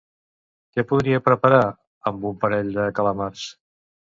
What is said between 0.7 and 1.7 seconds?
Què podria preparar